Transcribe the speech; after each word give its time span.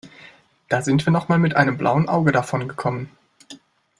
Da 0.67 0.81
sind 0.81 1.05
wir 1.05 1.13
noch 1.13 1.27
mal 1.29 1.37
mit 1.37 1.55
einem 1.55 1.77
blauen 1.77 2.09
Auge 2.09 2.31
davongekommen. 2.31 3.11